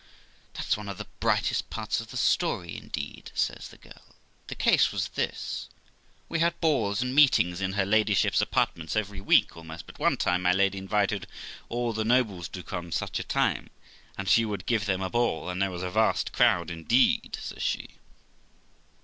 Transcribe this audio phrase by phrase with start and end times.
[0.55, 4.15] 'That's one of the brightest parts of her story, indeed' says the girl.'
[4.47, 5.69] The case was this:
[6.27, 10.17] we had balls and meetings in her ladyship's apart ments every week almost; but one
[10.17, 11.27] time my lady invited
[11.69, 13.69] all the nobles to come such a time,
[14.17, 17.61] and she would give them a ball; and there was a vast crowd indeed', says
[17.61, 17.89] she.